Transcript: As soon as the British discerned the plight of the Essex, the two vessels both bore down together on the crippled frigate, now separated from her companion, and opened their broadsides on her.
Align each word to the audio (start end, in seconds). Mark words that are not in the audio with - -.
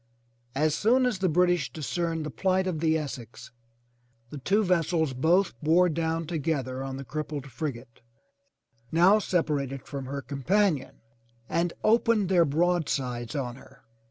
As 0.55 0.73
soon 0.73 1.05
as 1.05 1.19
the 1.19 1.29
British 1.29 1.71
discerned 1.71 2.25
the 2.25 2.31
plight 2.31 2.65
of 2.65 2.79
the 2.79 2.97
Essex, 2.97 3.51
the 4.31 4.39
two 4.39 4.63
vessels 4.63 5.13
both 5.13 5.53
bore 5.61 5.89
down 5.89 6.25
together 6.25 6.81
on 6.81 6.97
the 6.97 7.03
crippled 7.05 7.51
frigate, 7.51 8.01
now 8.91 9.19
separated 9.19 9.85
from 9.85 10.05
her 10.05 10.23
companion, 10.23 11.01
and 11.47 11.73
opened 11.83 12.29
their 12.29 12.45
broadsides 12.45 13.35
on 13.35 13.57
her. 13.57 13.83